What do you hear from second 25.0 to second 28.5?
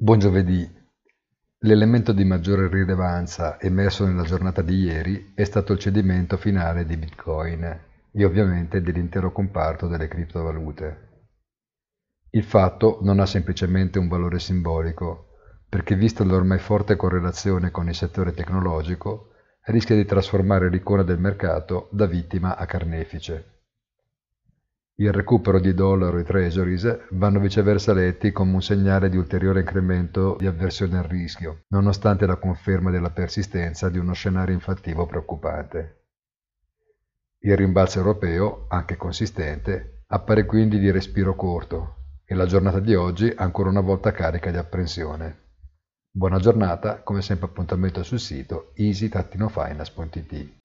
Il recupero di dollaro e treasuries vanno viceversa letti